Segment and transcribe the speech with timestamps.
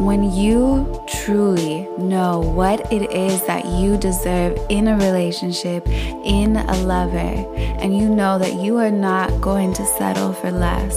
[0.00, 6.76] When you truly know what it is that you deserve in a relationship, in a
[6.84, 10.96] lover, and you know that you are not going to settle for less,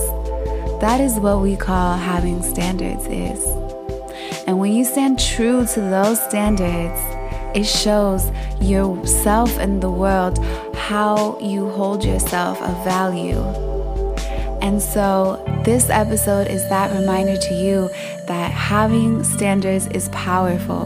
[0.79, 3.45] that is what we call having standards is.
[4.47, 6.97] And when you stand true to those standards,
[7.53, 8.31] it shows
[8.61, 10.41] yourself and the world
[10.75, 13.72] how you hold yourself of value.
[14.63, 17.89] And so, this episode is that reminder to you
[18.27, 20.85] that having standards is powerful,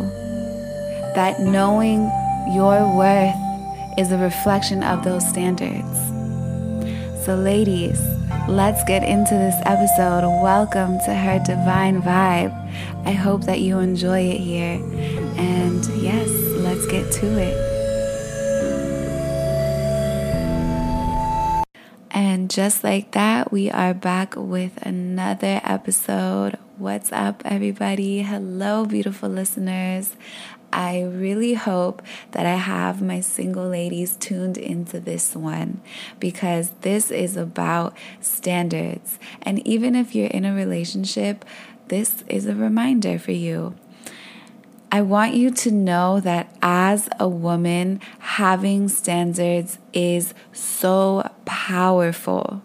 [1.13, 1.99] that knowing
[2.55, 3.35] your worth
[3.95, 5.95] is a reflection of those standards.
[7.23, 8.01] So, ladies,
[8.47, 10.23] let's get into this episode.
[10.41, 12.55] Welcome to her divine vibe.
[13.05, 14.81] I hope that you enjoy it here.
[15.37, 16.27] And yes,
[16.63, 17.66] let's get to it.
[22.47, 26.57] Just like that, we are back with another episode.
[26.77, 28.21] What's up, everybody?
[28.21, 30.15] Hello, beautiful listeners.
[30.71, 35.81] I really hope that I have my single ladies tuned into this one
[36.21, 39.19] because this is about standards.
[39.41, 41.43] And even if you're in a relationship,
[41.89, 43.75] this is a reminder for you.
[44.89, 52.61] I want you to know that as a woman, having standards is so powerful.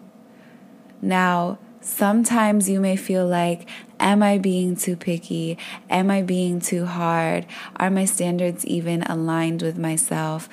[1.01, 3.67] Now, sometimes you may feel like,
[4.03, 5.57] Am I being too picky?
[5.89, 7.45] Am I being too hard?
[7.77, 10.49] Are my standards even aligned with myself?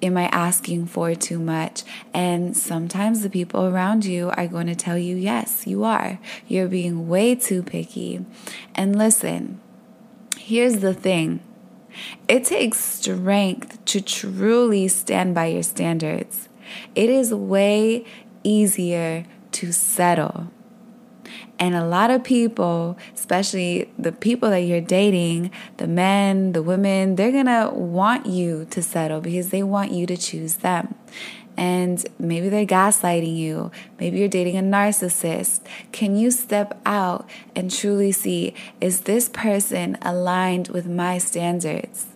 [0.00, 1.82] Am I asking for too much?
[2.14, 6.18] And sometimes the people around you are going to tell you, yes, you are.
[6.46, 8.24] You're being way too picky.
[8.74, 9.60] And listen,
[10.38, 11.40] here's the thing
[12.26, 16.48] it takes strength to truly stand by your standards.
[16.94, 18.04] It is way
[18.42, 20.48] easier to settle.
[21.58, 27.16] And a lot of people, especially the people that you're dating, the men, the women,
[27.16, 30.94] they're gonna want you to settle because they want you to choose them.
[31.56, 33.72] And maybe they're gaslighting you.
[33.98, 35.62] Maybe you're dating a narcissist.
[35.90, 42.06] Can you step out and truly see is this person aligned with my standards?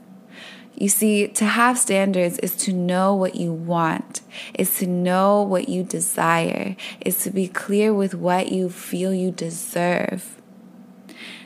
[0.83, 4.21] You see, to have standards is to know what you want,
[4.53, 9.31] is to know what you desire, is to be clear with what you feel you
[9.31, 10.43] deserve.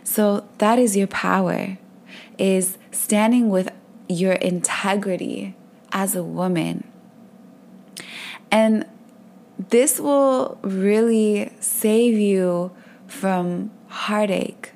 [0.03, 1.77] So that is your power,
[2.39, 3.69] is standing with
[4.09, 5.55] your integrity
[5.93, 6.91] as a woman.
[8.51, 8.87] And
[9.59, 12.75] this will really save you
[13.07, 14.73] from heartache.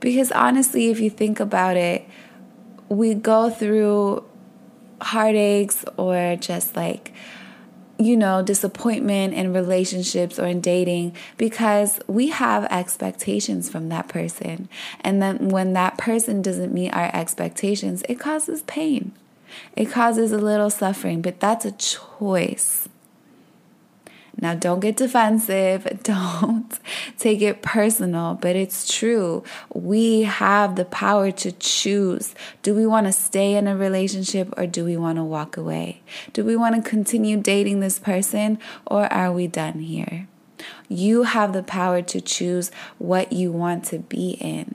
[0.00, 2.08] Because honestly, if you think about it,
[2.88, 4.24] we go through
[5.00, 7.12] heartaches or just like
[7.98, 14.68] you know, disappointment in relationships or in dating because we have expectations from that person.
[15.00, 19.12] And then when that person doesn't meet our expectations, it causes pain.
[19.74, 22.88] It causes a little suffering, but that's a choice.
[24.38, 25.86] Now, don't get defensive.
[26.02, 26.78] Don't
[27.18, 29.42] take it personal, but it's true.
[29.72, 32.34] We have the power to choose.
[32.62, 36.02] Do we want to stay in a relationship or do we want to walk away?
[36.34, 40.28] Do we want to continue dating this person or are we done here?
[40.88, 44.74] You have the power to choose what you want to be in.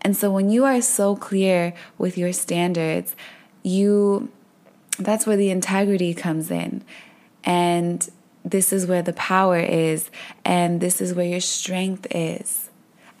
[0.00, 3.14] And so, when you are so clear with your standards,
[3.62, 4.30] you
[4.98, 6.82] that's where the integrity comes in.
[7.44, 8.08] And
[8.50, 10.10] this is where the power is,
[10.44, 12.70] and this is where your strength is.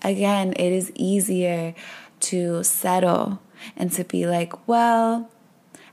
[0.02, 1.74] Again, it is easier
[2.20, 3.40] to settle
[3.76, 5.28] and to be like, well,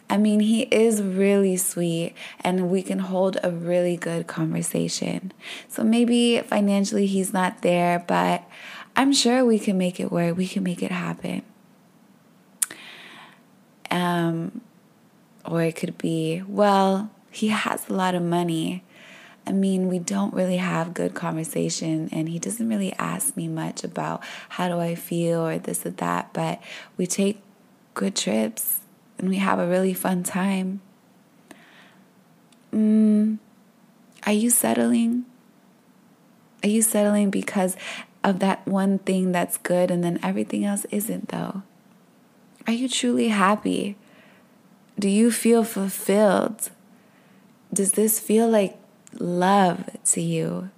[0.10, 5.32] I mean, he is really sweet and we can hold a really good conversation.
[5.68, 8.48] So maybe financially he's not there, but
[8.96, 10.38] I'm sure we can make it work.
[10.38, 11.42] We can make it happen.
[13.90, 14.62] Um,
[15.46, 18.84] or it could be, well, he has a lot of money.
[19.46, 23.84] I mean, we don't really have good conversation, and he doesn't really ask me much
[23.84, 26.62] about how do I feel or this or that, but
[26.96, 27.42] we take
[27.94, 28.80] good trips
[29.18, 30.82] and we have a really fun time.
[32.74, 33.38] Mm,
[34.26, 35.26] are you settling?
[36.64, 37.76] Are you settling because
[38.24, 41.64] of that one thing that's good and then everything else isn't, though?
[42.66, 43.98] Are you truly happy?
[44.98, 46.70] Do you feel fulfilled?
[47.74, 48.78] Does this feel like
[49.20, 50.70] love to you,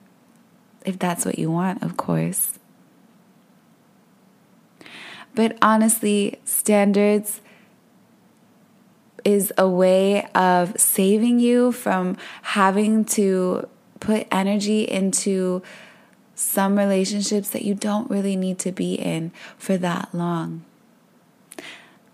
[0.85, 2.59] if that's what you want, of course.
[5.33, 7.41] But honestly, standards
[9.25, 13.67] is a way of saving you from having to
[13.99, 15.61] put energy into
[16.35, 20.63] some relationships that you don't really need to be in for that long.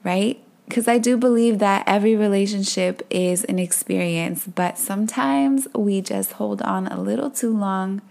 [0.03, 0.41] Right?
[0.71, 6.61] Because I do believe that every relationship is an experience, but sometimes we just hold
[6.61, 8.01] on a little too long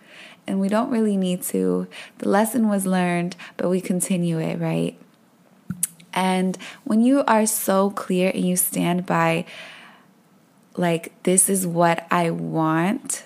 [0.46, 1.86] and we don't really need to.
[2.18, 4.94] The lesson was learned, but we continue it, right?
[6.12, 9.46] And when you are so clear and you stand by,
[10.76, 13.24] like, this is what I want,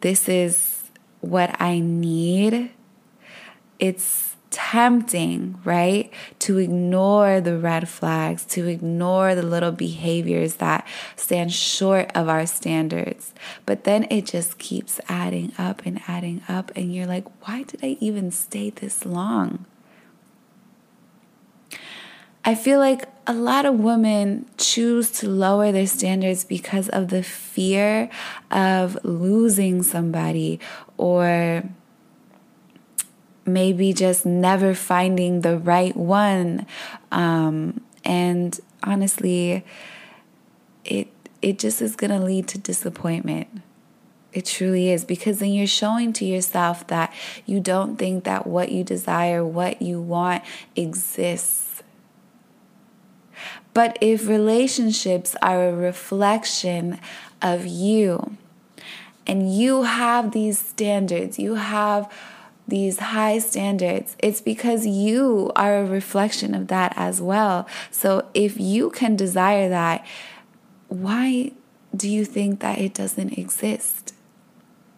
[0.00, 0.84] this is
[1.20, 2.70] what I need,
[3.78, 4.25] it's
[4.56, 6.10] tempting, right?
[6.38, 12.46] To ignore the red flags, to ignore the little behaviors that stand short of our
[12.46, 13.34] standards.
[13.66, 16.72] But then it just keeps adding up and adding up.
[16.74, 19.66] And you're like, why did I even stay this long?
[22.42, 27.22] I feel like a lot of women choose to lower their standards because of the
[27.22, 28.08] fear
[28.50, 30.60] of losing somebody
[30.96, 31.62] or
[33.46, 36.66] maybe just never finding the right one.
[37.12, 39.64] Um, and honestly,
[40.84, 41.08] it
[41.42, 43.48] it just is going to lead to disappointment.
[44.32, 47.12] It truly is because then you're showing to yourself that
[47.46, 50.42] you don't think that what you desire, what you want
[50.74, 51.66] exists
[53.76, 56.98] but if relationships are a reflection
[57.42, 58.38] of you,
[59.26, 62.10] and you have these standards, you have
[62.68, 67.66] these high standards, it's because you are a reflection of that as well.
[67.90, 70.04] So if you can desire that,
[70.88, 71.52] why
[71.94, 74.14] do you think that it doesn't exist?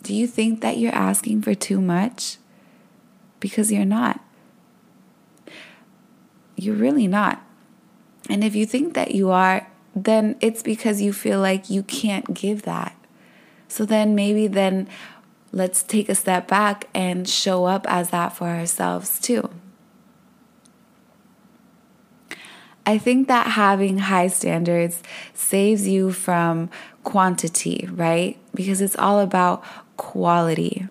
[0.03, 2.39] Do you think that you're asking for too much?
[3.41, 4.21] Because you're not.
[6.57, 7.43] You're really not.
[8.29, 12.35] And if you think that you are, then it's because you feel like you can't
[12.35, 12.95] give that.
[13.69, 14.89] So then maybe then
[15.53, 19.51] let's take a step back and show up as that for ourselves too.
[22.87, 25.03] I think that having high standards
[25.35, 26.71] saves you from
[27.05, 28.39] quantity, right?
[28.55, 29.63] Because it's all about
[29.99, 30.89] quality.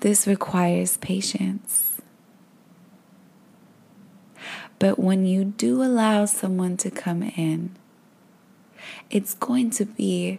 [0.00, 2.00] This requires patience.
[4.78, 7.76] But when you do allow someone to come in,
[9.10, 10.38] it's going to be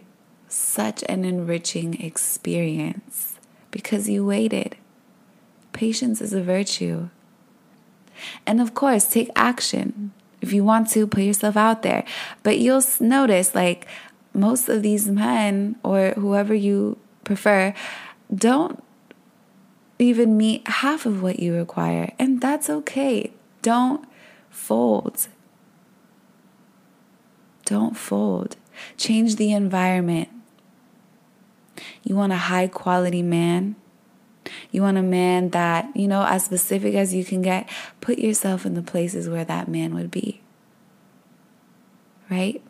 [0.52, 3.38] such an enriching experience
[3.70, 4.76] because you waited.
[5.72, 7.08] Patience is a virtue.
[8.46, 10.12] And of course, take action.
[10.40, 12.04] If you want to, put yourself out there.
[12.42, 13.86] But you'll notice, like,
[14.34, 17.74] most of these men or whoever you prefer
[18.34, 18.82] don't
[19.98, 22.12] even meet half of what you require.
[22.18, 23.32] And that's okay.
[23.62, 24.06] Don't
[24.50, 25.28] fold.
[27.64, 28.56] Don't fold.
[28.96, 30.28] Change the environment.
[32.02, 33.76] You want a high quality man.
[34.70, 37.68] You want a man that, you know, as specific as you can get.
[38.00, 40.40] Put yourself in the places where that man would be.
[42.28, 42.62] Right?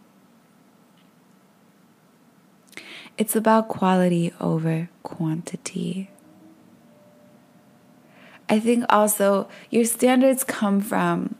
[3.16, 6.10] It's about quality over quantity.
[8.48, 11.36] I think also your standards come from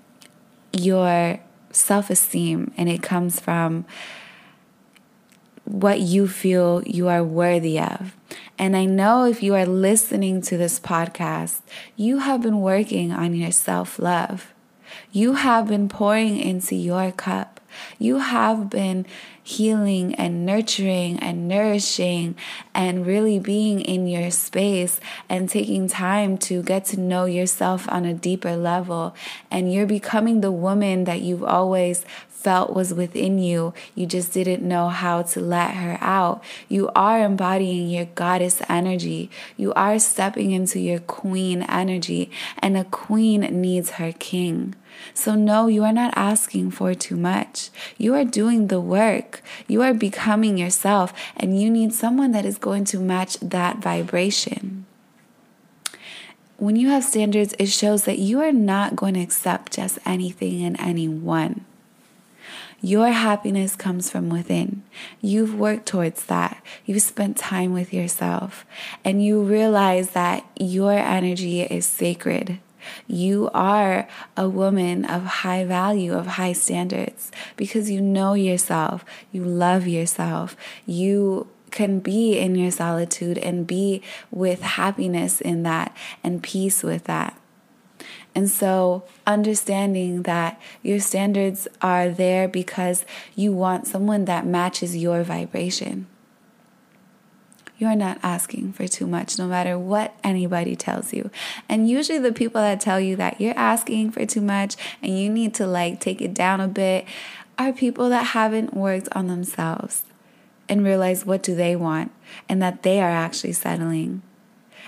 [0.73, 1.41] your
[1.73, 3.85] self esteem and it comes from
[5.65, 8.17] what you feel you are worthy of.
[8.59, 11.61] And I know if you are listening to this podcast,
[11.97, 14.53] you have been working on your self love.
[15.11, 17.61] You have been pouring into your cup.
[17.99, 19.07] You have been
[19.43, 22.37] healing and nurturing and nourishing
[22.75, 28.05] and really being in your space and taking time to get to know yourself on
[28.05, 29.15] a deeper level.
[29.51, 32.05] And you're becoming the woman that you've always
[32.43, 33.73] felt was within you.
[33.95, 36.43] You just didn't know how to let her out.
[36.69, 39.31] You are embodying your goddess energy.
[39.57, 44.75] You are stepping into your queen energy, and a queen needs her king.
[45.15, 47.71] So, no, you are not asking for too much.
[47.99, 49.43] You are doing the work.
[49.67, 54.87] You are becoming yourself, and you need someone that is going to match that vibration.
[56.57, 60.63] When you have standards, it shows that you are not going to accept just anything
[60.63, 61.65] and anyone.
[62.85, 64.83] Your happiness comes from within.
[65.21, 66.61] You've worked towards that.
[66.85, 68.67] You've spent time with yourself,
[69.05, 72.59] and you realize that your energy is sacred.
[73.07, 79.45] You are a woman of high value, of high standards, because you know yourself, you
[79.45, 86.43] love yourself, you can be in your solitude and be with happiness in that and
[86.43, 87.39] peace with that.
[88.35, 95.23] And so, understanding that your standards are there because you want someone that matches your
[95.23, 96.07] vibration.
[97.79, 101.29] you're not asking for too much, no matter what anybody tells you.
[101.69, 105.29] And usually, the people that tell you that you're asking for too much and you
[105.29, 107.05] need to like take it down a bit
[107.59, 110.05] are people that haven't worked on themselves
[110.69, 112.13] and realize what do they want
[112.49, 114.23] and that they are actually settling.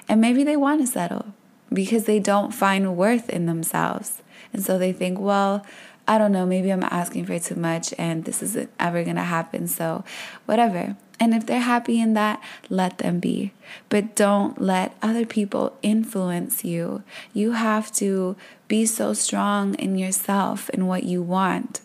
[0.08, 1.34] And maybe they want to settle
[1.74, 4.22] because they don't find worth in themselves.
[4.52, 5.66] And so they think, well,
[6.06, 9.22] I don't know, maybe I'm asking for too much and this isn't ever going to
[9.22, 9.66] happen.
[9.66, 10.04] So,
[10.46, 10.96] whatever.
[11.20, 13.52] And if they're happy in that, let them be.
[13.88, 17.02] But don't let other people influence you.
[17.32, 18.36] You have to
[18.68, 21.80] be so strong in yourself and what you want.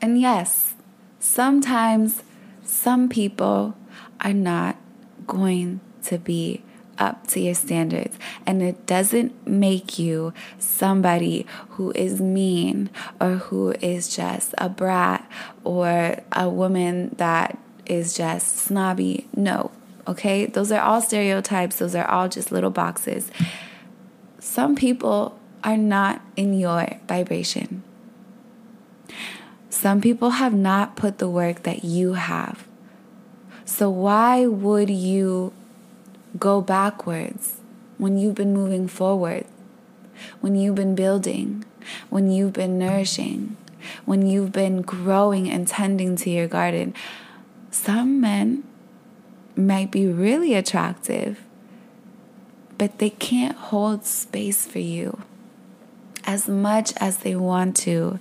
[0.00, 0.74] And yes,
[1.18, 2.22] sometimes
[2.64, 3.76] some people
[4.22, 4.76] are not
[5.26, 6.62] going to be
[7.00, 8.16] up to your standards.
[8.46, 12.90] And it doesn't make you somebody who is mean
[13.20, 15.28] or who is just a brat
[15.64, 19.26] or a woman that is just snobby.
[19.34, 19.72] No,
[20.06, 20.46] okay?
[20.46, 23.30] Those are all stereotypes, those are all just little boxes.
[24.38, 27.82] Some people are not in your vibration.
[29.68, 32.66] Some people have not put the work that you have.
[33.64, 35.52] So, why would you
[36.38, 37.60] go backwards
[37.98, 39.46] when you've been moving forward?
[40.40, 41.64] When you've been building?
[42.08, 43.56] When you've been nourishing?
[44.04, 46.94] When you've been growing and tending to your garden?
[47.70, 48.64] Some men
[49.56, 51.40] might be really attractive,
[52.78, 55.22] but they can't hold space for you
[56.24, 58.18] as much as they want to.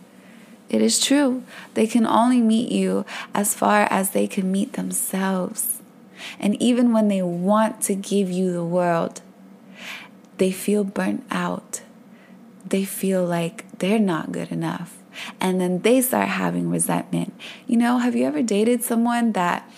[0.70, 1.44] It is true.
[1.74, 5.82] They can only meet you as far as they can meet themselves.
[6.40, 9.22] And even when they want to give you the world,
[10.38, 11.82] they feel burnt out.
[12.66, 14.98] They feel like they're not good enough.
[15.40, 17.34] And then they start having resentment.
[17.68, 19.70] You know, have you ever dated someone that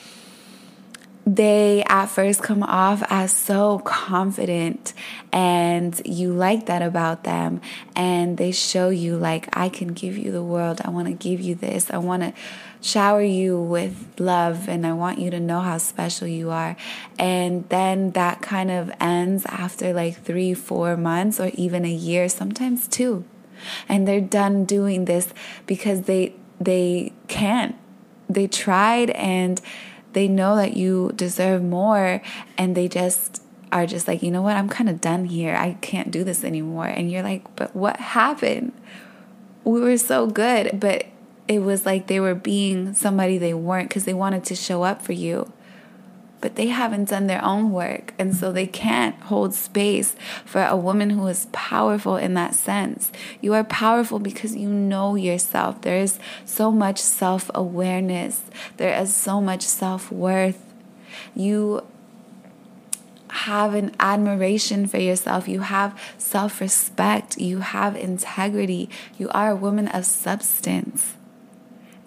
[1.25, 4.93] they at first come off as so confident
[5.31, 7.61] and you like that about them
[7.95, 10.81] and they show you like I can give you the world.
[10.83, 11.91] I want to give you this.
[11.91, 12.33] I want to
[12.81, 16.75] shower you with love and I want you to know how special you are.
[17.17, 22.27] And then that kind of ends after like 3 4 months or even a year,
[22.27, 23.23] sometimes two.
[23.87, 25.33] And they're done doing this
[25.67, 27.75] because they they can't.
[28.27, 29.61] They tried and
[30.13, 32.21] they know that you deserve more
[32.57, 35.55] and they just are just like, you know what, I'm kind of done here.
[35.55, 36.87] I can't do this anymore.
[36.87, 38.73] And you're like, but what happened?
[39.63, 41.05] We were so good, but
[41.51, 45.01] it was like they were being somebody they weren't because they wanted to show up
[45.01, 45.51] for you
[46.41, 48.13] but they haven't done their own work.
[48.19, 53.11] And so they can't hold space for a woman who is powerful in that sense.
[53.39, 55.81] You are powerful because you know yourself.
[55.81, 58.41] There is so much self awareness,
[58.77, 60.65] there is so much self worth.
[61.35, 61.85] You
[63.29, 65.47] have an admiration for yourself.
[65.47, 67.37] You have self respect.
[67.37, 68.89] You have integrity.
[69.17, 71.15] You are a woman of substance.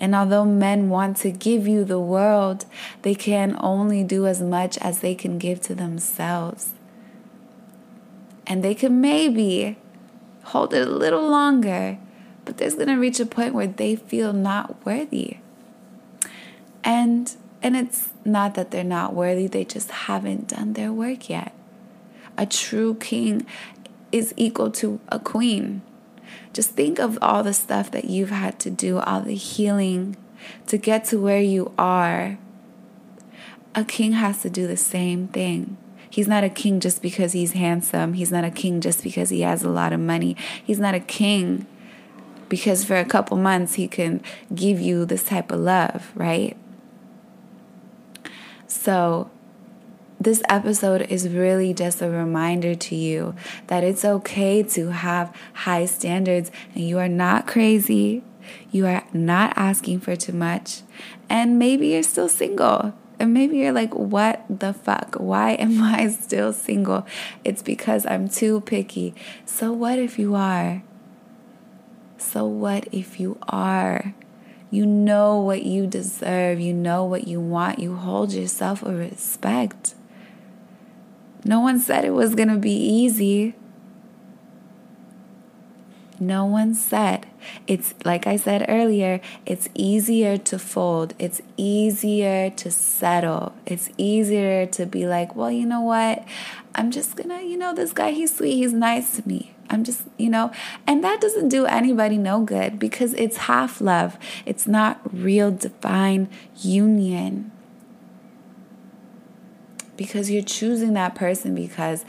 [0.04, 2.66] And although men want to give you the world,
[3.00, 6.72] they can only do as much as they can give to themselves.
[8.46, 9.78] And they can maybe
[10.42, 11.96] hold it a little longer,
[12.44, 15.38] but there's going to reach a point where they feel not worthy.
[16.84, 21.54] And and it's not that they're not worthy, they just haven't done their work yet.
[22.36, 23.46] A true king
[24.12, 25.80] is equal to a queen.
[26.52, 30.16] Just think of all the stuff that you've had to do, all the healing
[30.66, 32.38] to get to where you are.
[33.74, 35.76] A king has to do the same thing.
[36.08, 38.12] He's not a king just because he's handsome.
[38.12, 40.36] He's not a king just because he has a lot of money.
[40.62, 41.66] He's not a king
[42.48, 44.22] because for a couple months he can
[44.54, 46.56] give you this type of love, right?
[48.68, 49.28] So
[50.24, 53.34] this episode is really just a reminder to you
[53.66, 58.22] that it's okay to have high standards and you are not crazy.
[58.70, 60.82] You are not asking for too much.
[61.28, 62.94] And maybe you're still single.
[63.18, 65.16] And maybe you're like, what the fuck?
[65.16, 67.06] Why am I still single?
[67.44, 69.14] It's because I'm too picky.
[69.44, 70.82] So, what if you are?
[72.18, 74.14] So, what if you are?
[74.70, 76.58] You know what you deserve.
[76.58, 77.78] You know what you want.
[77.78, 79.94] You hold yourself with respect.
[81.44, 83.54] No one said it was going to be easy.
[86.20, 87.26] No one said.
[87.66, 91.12] It's like I said earlier, it's easier to fold.
[91.18, 93.52] It's easier to settle.
[93.66, 96.24] It's easier to be like, well, you know what?
[96.74, 99.54] I'm just gonna, you know, this guy, he's sweet, he's nice to me.
[99.70, 100.52] I'm just, you know,
[100.86, 104.18] and that doesn't do anybody no good because it's half love.
[104.46, 106.28] It's not real divine
[106.60, 107.50] union.
[109.96, 112.04] Because you're choosing that person because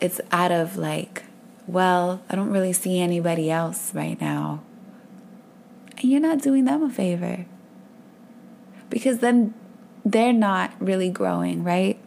[0.00, 1.24] it's out of like,
[1.66, 4.62] well, I don't really see anybody else right now.
[5.98, 7.46] And you're not doing them a favor
[8.90, 9.54] because then
[10.04, 11.98] they're not really growing, right?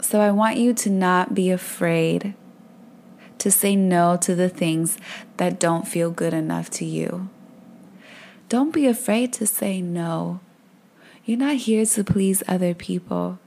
[0.00, 2.34] So I want you to not be afraid
[3.38, 4.98] to say no to the things
[5.36, 7.28] that don't feel good enough to you.
[8.48, 10.40] Don't be afraid to say no.
[11.24, 13.38] You're not here to please other people.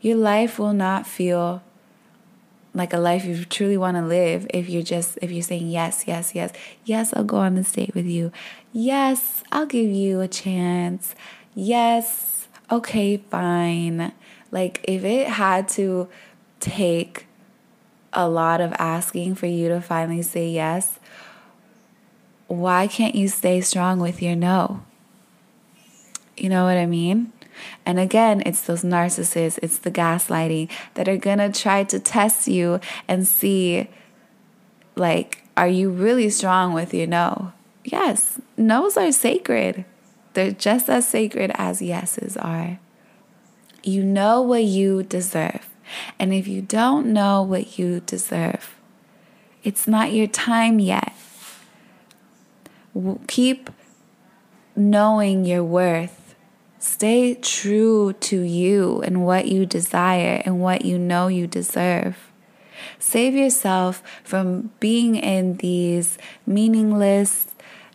[0.00, 1.62] Your life will not feel
[2.74, 6.04] like a life you truly want to live if you're just if you're saying yes
[6.06, 6.52] yes yes.
[6.84, 8.32] Yes i'll go on this date with you.
[8.72, 11.14] Yes i'll give you a chance.
[11.54, 14.12] Yes okay fine.
[14.50, 16.08] Like if it had to
[16.60, 17.26] take
[18.12, 20.98] a lot of asking for you to finally say yes
[22.46, 24.82] why can't you stay strong with your no?
[26.36, 27.32] You know what i mean
[27.84, 32.80] and again, it's those narcissists, it's the gaslighting that are to try to test you
[33.06, 33.88] and see,
[34.96, 37.52] like, are you really strong with your no?
[37.84, 39.84] Yes, no's are sacred.
[40.34, 42.78] They're just as sacred as yeses are.
[43.82, 45.68] You know what you deserve.
[46.18, 48.76] And if you don't know what you deserve,
[49.64, 51.12] it's not your time yet.
[53.26, 53.70] Keep
[54.76, 56.27] knowing your worth
[56.80, 62.30] Stay true to you and what you desire and what you know you deserve.
[63.00, 67.48] Save yourself from being in these meaningless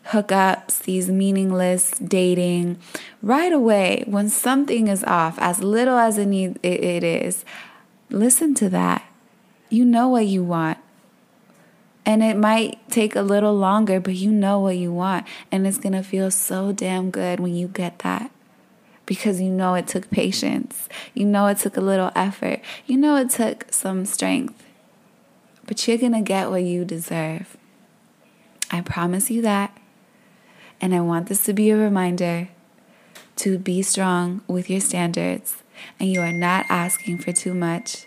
[0.07, 2.77] hookups, these meaningless dating
[3.21, 6.27] right away when something is off, as little as it,
[6.61, 7.45] is.
[8.09, 9.05] Listen to that.
[9.69, 10.77] You know what you want.
[12.05, 15.25] And it might take a little longer, but you know what you want.
[15.53, 18.29] And it's going to feel so damn good when you get that
[19.05, 20.87] because you know it took patience.
[21.13, 22.61] You know it took a little effort.
[22.85, 24.63] You know it took some strength.
[25.65, 27.57] But you're going to get what you deserve.
[28.71, 29.77] I promise you that.
[30.81, 32.49] And I want this to be a reminder
[33.37, 35.63] to be strong with your standards.
[35.99, 38.05] And you are not asking for too much.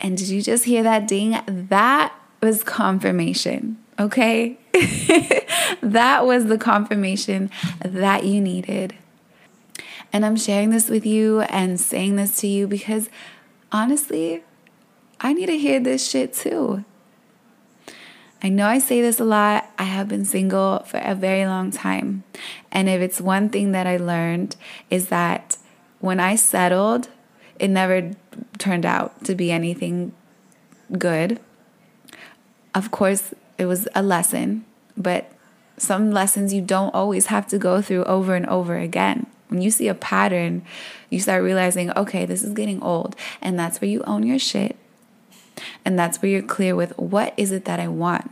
[0.00, 1.40] And did you just hear that ding?
[1.46, 4.58] That was confirmation, okay?
[5.82, 8.94] that was the confirmation that you needed.
[10.12, 13.10] And I'm sharing this with you and saying this to you because
[13.70, 14.42] honestly,
[15.20, 16.84] I need to hear this shit too.
[18.42, 19.68] I know I say this a lot.
[19.78, 22.22] I have been single for a very long time.
[22.70, 24.54] And if it's one thing that I learned
[24.90, 25.56] is that
[25.98, 27.08] when I settled,
[27.58, 28.12] it never
[28.58, 30.12] turned out to be anything
[30.96, 31.40] good.
[32.74, 34.64] Of course, it was a lesson,
[34.96, 35.32] but
[35.76, 39.26] some lessons you don't always have to go through over and over again.
[39.48, 40.62] When you see a pattern,
[41.10, 43.16] you start realizing, okay, this is getting old.
[43.40, 44.76] And that's where you own your shit.
[45.84, 48.30] And that's where you're clear with what is it that I want.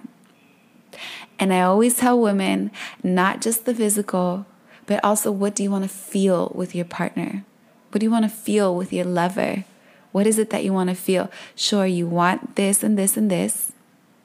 [1.38, 2.70] And I always tell women
[3.02, 4.46] not just the physical,
[4.86, 7.44] but also what do you want to feel with your partner?
[7.90, 9.64] What do you want to feel with your lover?
[10.12, 11.30] What is it that you want to feel?
[11.54, 13.72] Sure, you want this and this and this.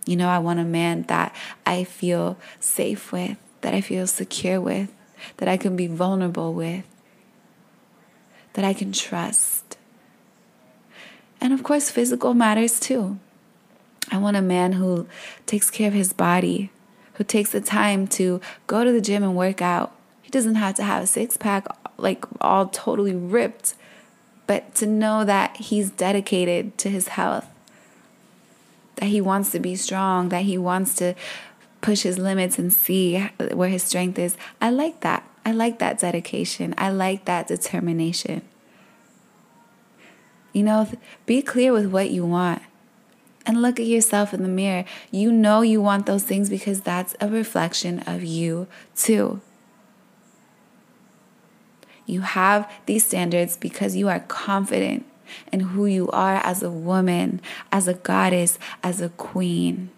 [0.05, 4.59] You know, I want a man that I feel safe with, that I feel secure
[4.59, 4.91] with
[5.37, 6.85] that I can be vulnerable with,
[8.53, 9.77] that I can trust.
[11.39, 13.19] And of course, physical matters too.
[14.11, 15.07] I want a man who
[15.45, 16.69] takes care of his body,
[17.13, 19.95] who takes the time to go to the gym and work out.
[20.21, 21.65] He doesn't have to have a six pack,
[21.97, 23.75] like all totally ripped,
[24.47, 27.47] but to know that he's dedicated to his health,
[28.97, 31.15] that he wants to be strong, that he wants to
[31.81, 33.19] push his limits and see
[33.53, 34.37] where his strength is.
[34.61, 35.27] I like that.
[35.45, 36.73] I like that dedication.
[36.77, 38.43] I like that determination.
[40.53, 40.87] You know,
[41.25, 42.61] be clear with what you want
[43.45, 44.85] and look at yourself in the mirror.
[45.09, 49.41] You know you want those things because that's a reflection of you, too.
[52.05, 55.05] You have these standards because you are confident
[55.51, 57.41] in who you are as a woman,
[57.71, 59.89] as a goddess, as a queen.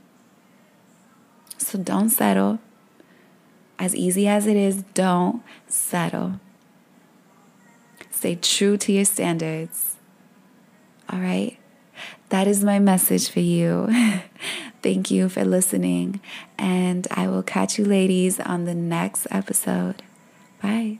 [1.63, 2.59] So don't settle.
[3.79, 6.39] As easy as it is, don't settle.
[8.11, 9.97] Stay true to your standards.
[11.09, 11.57] All right?
[12.29, 13.89] That is my message for you.
[14.81, 16.19] Thank you for listening.
[16.57, 20.03] And I will catch you ladies on the next episode.
[20.61, 20.99] Bye.